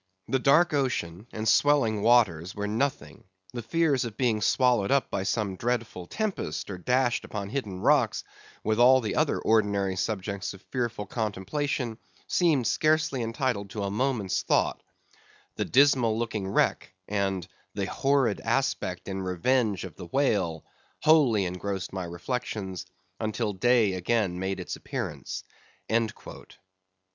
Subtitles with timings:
[0.27, 5.21] "The dark ocean and swelling waters were nothing; the fears of being swallowed up by
[5.21, 8.23] some dreadful tempest, or dashed upon hidden rocks,
[8.63, 14.41] with all the other ordinary subjects of fearful contemplation, seemed scarcely entitled to a moment's
[14.41, 14.81] thought;
[15.55, 20.65] the dismal looking wreck, and the horrid aspect and revenge of the whale,
[21.03, 22.87] wholly engrossed my reflections,
[23.19, 25.43] until day again made its appearance."